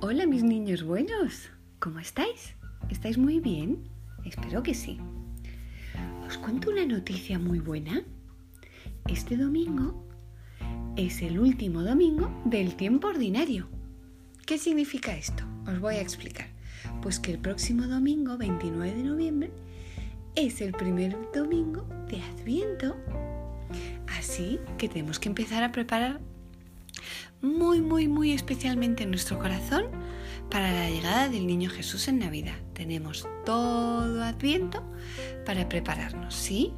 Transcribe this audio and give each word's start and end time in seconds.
Hola 0.00 0.28
mis 0.28 0.44
niños 0.44 0.84
buenos, 0.84 1.50
¿cómo 1.80 1.98
estáis? 1.98 2.54
¿Estáis 2.88 3.18
muy 3.18 3.40
bien? 3.40 3.82
Espero 4.24 4.62
que 4.62 4.72
sí. 4.72 5.00
Os 6.24 6.38
cuento 6.38 6.70
una 6.70 6.86
noticia 6.86 7.40
muy 7.40 7.58
buena. 7.58 8.04
Este 9.08 9.36
domingo 9.36 10.06
es 10.96 11.20
el 11.20 11.40
último 11.40 11.82
domingo 11.82 12.30
del 12.44 12.76
tiempo 12.76 13.08
ordinario. 13.08 13.66
¿Qué 14.46 14.56
significa 14.56 15.16
esto? 15.16 15.42
Os 15.66 15.80
voy 15.80 15.96
a 15.96 16.00
explicar. 16.00 16.46
Pues 17.02 17.18
que 17.18 17.32
el 17.32 17.40
próximo 17.40 17.88
domingo, 17.88 18.38
29 18.38 18.94
de 18.94 19.02
noviembre, 19.02 19.50
es 20.36 20.60
el 20.60 20.74
primer 20.74 21.16
domingo 21.34 21.82
de 22.08 22.22
Adviento. 22.22 22.96
Así 24.16 24.60
que 24.78 24.88
tenemos 24.88 25.18
que 25.18 25.28
empezar 25.28 25.64
a 25.64 25.72
preparar 25.72 26.20
muy, 27.40 27.80
muy, 27.80 28.08
muy 28.08 28.32
especialmente 28.32 29.04
en 29.04 29.10
nuestro 29.10 29.38
corazón 29.38 29.86
para 30.50 30.72
la 30.72 30.90
llegada 30.90 31.28
del 31.28 31.46
niño 31.46 31.70
Jesús 31.70 32.08
en 32.08 32.18
Navidad. 32.18 32.56
Tenemos 32.72 33.28
todo 33.44 34.22
Adviento 34.22 34.82
para 35.44 35.68
prepararnos, 35.68 36.34
¿sí? 36.34 36.72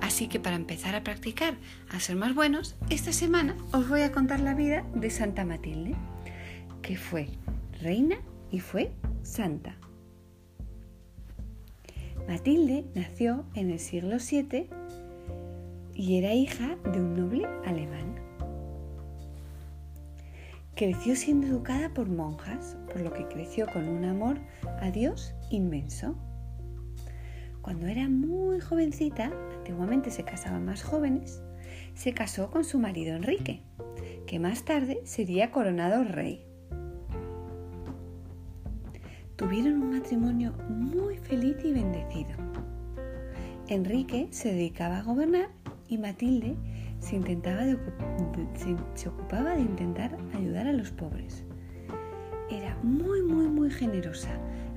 Así 0.00 0.28
que 0.28 0.40
para 0.40 0.56
empezar 0.56 0.94
a 0.94 1.02
practicar, 1.02 1.56
a 1.90 2.00
ser 2.00 2.16
más 2.16 2.34
buenos, 2.34 2.76
esta 2.90 3.12
semana 3.12 3.56
os 3.72 3.88
voy 3.88 4.02
a 4.02 4.12
contar 4.12 4.40
la 4.40 4.54
vida 4.54 4.84
de 4.94 5.10
Santa 5.10 5.44
Matilde, 5.44 5.94
que 6.82 6.96
fue 6.96 7.28
reina 7.80 8.16
y 8.50 8.60
fue 8.60 8.92
santa. 9.22 9.76
Matilde 12.28 12.84
nació 12.94 13.44
en 13.54 13.70
el 13.70 13.78
siglo 13.78 14.16
VII 14.18 14.68
y 15.94 16.18
era 16.18 16.34
hija 16.34 16.76
de 16.84 17.00
un 17.00 17.14
noble 17.14 17.46
alemán. 17.64 18.25
Creció 20.76 21.16
siendo 21.16 21.46
educada 21.46 21.94
por 21.94 22.06
monjas, 22.06 22.76
por 22.92 23.00
lo 23.00 23.10
que 23.10 23.26
creció 23.28 23.66
con 23.66 23.88
un 23.88 24.04
amor 24.04 24.38
a 24.82 24.90
Dios 24.90 25.34
inmenso. 25.50 26.14
Cuando 27.62 27.86
era 27.86 28.10
muy 28.10 28.60
jovencita, 28.60 29.32
antiguamente 29.56 30.10
se 30.10 30.24
casaban 30.24 30.66
más 30.66 30.82
jóvenes, 30.82 31.42
se 31.94 32.12
casó 32.12 32.50
con 32.50 32.62
su 32.62 32.78
marido 32.78 33.16
Enrique, 33.16 33.62
que 34.26 34.38
más 34.38 34.66
tarde 34.66 35.00
sería 35.04 35.50
coronado 35.50 36.04
rey. 36.04 36.44
Tuvieron 39.36 39.80
un 39.80 39.92
matrimonio 39.92 40.52
muy 40.68 41.16
feliz 41.16 41.56
y 41.64 41.72
bendecido. 41.72 42.36
Enrique 43.68 44.28
se 44.30 44.52
dedicaba 44.52 44.98
a 44.98 45.02
gobernar 45.02 45.48
y 45.88 45.96
Matilde 45.96 46.54
se, 47.00 47.18
ocupaba 49.08 49.54
de 49.54 49.60
intentar 49.60 50.16
ayudar 50.34 50.55
pobres. 50.90 51.44
Era 52.50 52.76
muy, 52.82 53.22
muy, 53.22 53.48
muy 53.48 53.70
generosa, 53.70 54.30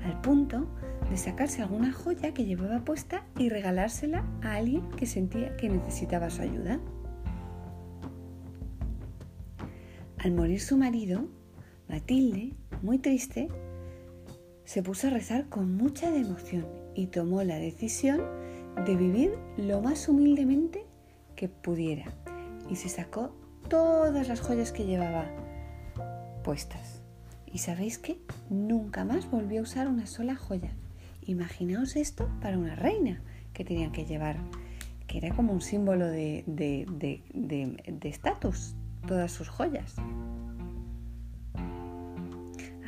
al 0.03 0.19
punto 0.21 0.67
de 1.09 1.17
sacarse 1.17 1.61
alguna 1.61 1.91
joya 1.91 2.33
que 2.33 2.45
llevaba 2.45 2.83
puesta 2.85 3.25
y 3.37 3.49
regalársela 3.49 4.25
a 4.41 4.55
alguien 4.55 4.89
que 4.91 5.05
sentía 5.05 5.55
que 5.57 5.69
necesitaba 5.69 6.29
su 6.29 6.41
ayuda. 6.41 6.79
Al 10.17 10.31
morir 10.33 10.59
su 10.59 10.77
marido, 10.77 11.27
Matilde, 11.87 12.53
muy 12.81 12.99
triste, 12.99 13.49
se 14.65 14.83
puso 14.83 15.07
a 15.07 15.09
rezar 15.09 15.49
con 15.49 15.75
mucha 15.75 16.11
devoción 16.11 16.65
y 16.93 17.07
tomó 17.07 17.41
la 17.43 17.55
decisión 17.55 18.21
de 18.85 18.95
vivir 18.95 19.31
lo 19.57 19.81
más 19.81 20.07
humildemente 20.07 20.85
que 21.35 21.49
pudiera 21.49 22.13
y 22.69 22.75
se 22.75 22.89
sacó 22.89 23.31
todas 23.67 24.27
las 24.27 24.41
joyas 24.41 24.71
que 24.71 24.85
llevaba 24.85 25.25
¿Y 27.45 27.59
sabéis 27.59 27.99
qué? 27.99 28.19
Nunca 28.49 29.05
más 29.05 29.29
volvió 29.29 29.59
a 29.59 29.63
usar 29.63 29.87
una 29.87 30.07
sola 30.07 30.35
joya. 30.35 30.71
Imaginaos 31.21 31.95
esto 31.95 32.27
para 32.41 32.57
una 32.57 32.73
reina 32.73 33.21
que 33.53 33.63
tenía 33.63 33.91
que 33.91 34.05
llevar, 34.05 34.37
que 35.05 35.19
era 35.19 35.35
como 35.35 35.53
un 35.53 35.61
símbolo 35.61 36.07
de 36.07 36.39
estatus, 38.01 38.73
de, 38.73 39.07
todas 39.07 39.31
sus 39.31 39.47
joyas. 39.47 39.95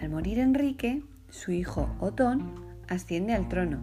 Al 0.02 0.10
morir 0.10 0.40
Enrique, 0.40 1.04
su 1.30 1.52
hijo 1.52 1.96
Otón 2.00 2.56
asciende 2.88 3.36
al 3.36 3.48
trono, 3.48 3.80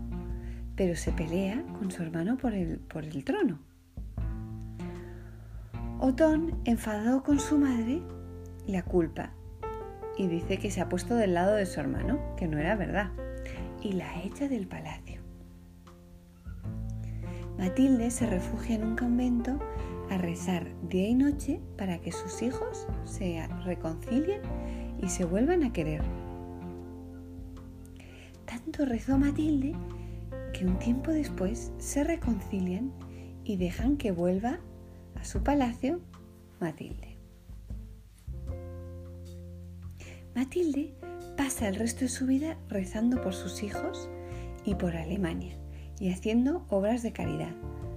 pero 0.74 0.96
se 0.96 1.12
pelea 1.12 1.62
con 1.78 1.92
su 1.92 2.02
hermano 2.02 2.36
por 2.36 2.52
el, 2.52 2.80
por 2.80 3.04
el 3.04 3.22
trono. 3.22 3.60
Otón, 6.00 6.60
enfadó 6.64 7.22
con 7.22 7.38
su 7.38 7.58
madre, 7.58 8.02
la 8.66 8.82
culpa 8.82 9.37
y 10.18 10.26
dice 10.26 10.58
que 10.58 10.70
se 10.70 10.80
ha 10.80 10.88
puesto 10.88 11.14
del 11.14 11.34
lado 11.34 11.54
de 11.54 11.64
su 11.64 11.80
hermano, 11.80 12.18
que 12.36 12.48
no 12.48 12.58
era 12.58 12.74
verdad, 12.74 13.10
y 13.80 13.92
la 13.92 14.22
echa 14.22 14.48
del 14.48 14.66
palacio. 14.66 15.22
Matilde 17.56 18.10
se 18.10 18.26
refugia 18.26 18.76
en 18.76 18.84
un 18.84 18.96
convento 18.96 19.58
a 20.10 20.18
rezar 20.18 20.66
día 20.88 21.08
y 21.08 21.14
noche 21.14 21.60
para 21.76 21.98
que 21.98 22.12
sus 22.12 22.42
hijos 22.42 22.86
se 23.04 23.46
reconcilien 23.64 24.42
y 25.00 25.08
se 25.08 25.24
vuelvan 25.24 25.62
a 25.62 25.72
querer. 25.72 26.02
Tanto 28.44 28.84
rezó 28.84 29.18
Matilde 29.18 29.74
que 30.52 30.66
un 30.66 30.78
tiempo 30.78 31.12
después 31.12 31.72
se 31.78 32.04
reconcilian 32.04 32.92
y 33.44 33.56
dejan 33.56 33.96
que 33.96 34.10
vuelva 34.10 34.58
a 35.14 35.24
su 35.24 35.42
palacio 35.42 36.00
Matilde. 36.60 37.17
Matilde 40.38 40.94
pasa 41.36 41.66
el 41.66 41.74
resto 41.74 42.02
de 42.02 42.08
su 42.08 42.24
vida 42.24 42.58
rezando 42.68 43.20
por 43.20 43.34
sus 43.34 43.64
hijos 43.64 44.08
y 44.64 44.76
por 44.76 44.94
Alemania 44.94 45.56
y 45.98 46.12
haciendo 46.12 46.64
obras 46.68 47.02
de 47.02 47.12
caridad, 47.12 47.50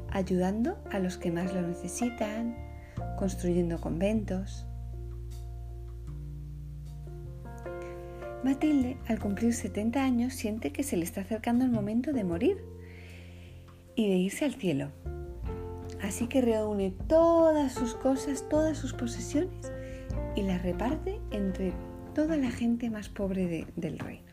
ayudando 0.09 0.79
a 0.90 0.97
los 0.97 1.19
que 1.19 1.29
más 1.29 1.53
lo 1.53 1.62
necesitan, 1.62 2.57
construyendo 3.19 3.79
conventos. 3.79 4.66
Matilde, 8.44 8.97
al 9.08 9.19
cumplir 9.19 9.53
70 9.53 10.03
años, 10.03 10.34
siente 10.34 10.72
que 10.72 10.81
se 10.81 10.97
le 10.97 11.03
está 11.03 11.22
acercando 11.22 11.63
el 11.63 11.69
momento 11.69 12.12
de 12.12 12.23
morir 12.23 12.58
y 13.94 14.09
de 14.09 14.16
irse 14.16 14.46
al 14.46 14.56
cielo. 14.56 14.90
Así 16.02 16.25
que 16.25 16.41
reúne 16.41 16.91
todas 17.08 17.72
sus 17.72 17.94
cosas, 17.94 18.50
todas 18.50 18.79
sus 18.79 18.94
posesiones 18.94 19.72
y 20.35 20.41
las 20.41 20.63
reparte 20.63 21.22
entre 21.29 21.72
toda 22.13 22.35
la 22.38 22.51
gente 22.51 22.89
más 22.89 23.09
pobre 23.09 23.67
del 23.75 23.99
reino. 23.99 24.31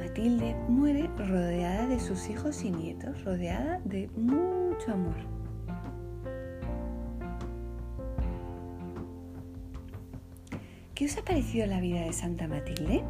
Matilde 0.00 0.54
muere 0.68 1.08
rodeada 1.18 1.86
de 1.86 2.00
sus 2.00 2.28
hijos 2.30 2.62
y 2.64 2.70
nietos, 2.70 3.22
rodeada 3.24 3.80
de 3.84 4.08
mucho 4.16 4.92
amor. 4.92 5.16
¿Qué 10.94 11.04
os 11.04 11.18
ha 11.18 11.22
parecido 11.22 11.66
la 11.66 11.80
vida 11.80 12.00
de 12.00 12.12
Santa 12.14 12.48
Matilde? 12.48 13.04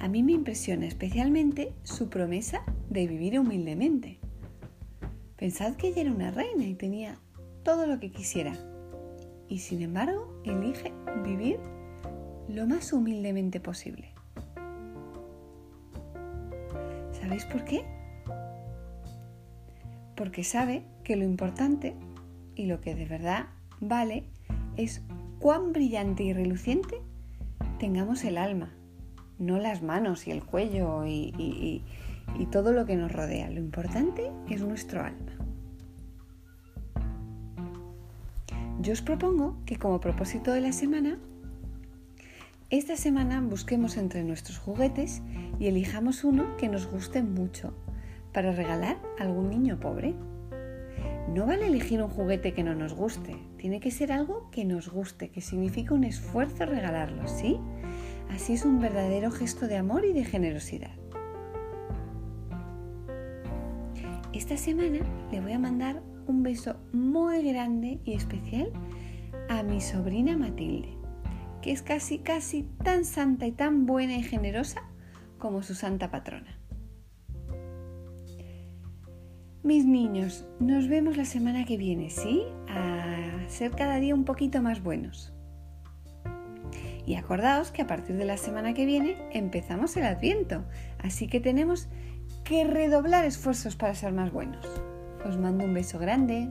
A 0.00 0.08
mí 0.08 0.24
me 0.24 0.32
impresiona 0.32 0.86
especialmente 0.86 1.72
su 1.84 2.08
promesa 2.08 2.64
de 2.88 3.06
vivir 3.06 3.38
humildemente. 3.38 4.18
Pensad 5.36 5.76
que 5.76 5.88
ella 5.88 6.02
era 6.02 6.12
una 6.12 6.32
reina 6.32 6.64
y 6.64 6.74
tenía 6.74 7.20
todo 7.62 7.86
lo 7.86 8.00
que 8.00 8.10
quisiera. 8.10 8.58
Y 9.50 9.58
sin 9.58 9.82
embargo, 9.82 10.32
elige 10.44 10.94
vivir 11.24 11.58
lo 12.48 12.66
más 12.66 12.92
humildemente 12.92 13.60
posible. 13.60 14.14
¿Sabéis 17.12 17.44
por 17.44 17.64
qué? 17.64 17.84
Porque 20.16 20.44
sabe 20.44 20.84
que 21.04 21.16
lo 21.16 21.24
importante 21.24 21.94
y 22.54 22.66
lo 22.66 22.80
que 22.80 22.94
de 22.94 23.06
verdad 23.06 23.46
vale 23.80 24.24
es 24.76 25.02
cuán 25.40 25.72
brillante 25.72 26.22
y 26.22 26.32
reluciente 26.32 27.02
tengamos 27.80 28.24
el 28.24 28.38
alma, 28.38 28.72
no 29.38 29.58
las 29.58 29.82
manos 29.82 30.28
y 30.28 30.30
el 30.30 30.44
cuello 30.44 31.04
y, 31.06 31.82
todo 32.52 32.72
lo 32.72 32.86
que 32.86 32.96
nos 32.96 33.12
rodea. 33.12 33.50
Lo 33.50 33.58
importante 33.60 34.30
es 34.48 34.62
nuestro 34.62 35.02
alma. 35.02 35.39
Yo 38.80 38.94
os 38.94 39.02
propongo 39.02 39.58
que 39.66 39.76
como 39.76 40.00
propósito 40.00 40.52
de 40.52 40.62
la 40.62 40.72
semana, 40.72 41.18
esta 42.70 42.96
semana 42.96 43.42
busquemos 43.42 43.98
entre 43.98 44.24
nuestros 44.24 44.56
juguetes 44.56 45.20
y 45.58 45.66
elijamos 45.66 46.24
uno 46.24 46.56
que 46.56 46.70
nos 46.70 46.86
guste 46.86 47.22
mucho 47.22 47.74
para 48.32 48.52
regalar 48.52 48.96
a 49.18 49.24
algún 49.24 49.50
niño 49.50 49.78
pobre. 49.78 50.14
No 51.28 51.44
vale 51.44 51.66
elegir 51.66 52.02
un 52.02 52.08
juguete 52.08 52.54
que 52.54 52.64
no 52.64 52.74
nos 52.74 52.94
guste, 52.94 53.36
tiene 53.58 53.80
que 53.80 53.90
ser 53.90 54.12
algo 54.12 54.48
que 54.50 54.64
nos 54.64 54.88
guste, 54.88 55.28
que 55.28 55.42
significa 55.42 55.92
un 55.92 56.04
esfuerzo 56.04 56.64
regalarlo, 56.64 57.28
¿sí? 57.28 57.60
Así 58.30 58.54
es 58.54 58.64
un 58.64 58.80
verdadero 58.80 59.30
gesto 59.30 59.68
de 59.68 59.76
amor 59.76 60.06
y 60.06 60.14
de 60.14 60.24
generosidad. 60.24 60.96
Esta 64.32 64.56
semana 64.56 65.00
le 65.30 65.40
voy 65.42 65.52
a 65.52 65.58
mandar 65.58 66.00
un 66.26 66.42
beso 66.42 66.76
muy 66.92 67.42
grande 67.42 68.00
y 68.04 68.14
especial 68.14 68.72
a 69.48 69.62
mi 69.62 69.80
sobrina 69.80 70.36
Matilde, 70.36 70.96
que 71.62 71.72
es 71.72 71.82
casi, 71.82 72.18
casi 72.18 72.64
tan 72.84 73.04
santa 73.04 73.46
y 73.46 73.52
tan 73.52 73.86
buena 73.86 74.16
y 74.16 74.22
generosa 74.22 74.82
como 75.38 75.62
su 75.62 75.74
santa 75.74 76.10
patrona. 76.10 76.58
Mis 79.62 79.84
niños, 79.84 80.48
nos 80.58 80.88
vemos 80.88 81.16
la 81.16 81.26
semana 81.26 81.64
que 81.66 81.76
viene, 81.76 82.08
¿sí? 82.08 82.44
A 82.68 83.48
ser 83.48 83.72
cada 83.72 83.96
día 83.96 84.14
un 84.14 84.24
poquito 84.24 84.62
más 84.62 84.82
buenos. 84.82 85.34
Y 87.04 87.16
acordaos 87.16 87.70
que 87.70 87.82
a 87.82 87.86
partir 87.86 88.16
de 88.16 88.24
la 88.24 88.36
semana 88.36 88.72
que 88.72 88.86
viene 88.86 89.18
empezamos 89.32 89.96
el 89.96 90.04
adviento, 90.04 90.64
así 90.98 91.26
que 91.26 91.40
tenemos 91.40 91.88
que 92.44 92.64
redoblar 92.64 93.24
esfuerzos 93.24 93.76
para 93.76 93.94
ser 93.94 94.12
más 94.12 94.32
buenos. 94.32 94.66
Os 95.24 95.36
mando 95.36 95.64
un 95.64 95.74
beso 95.74 95.98
grande. 95.98 96.50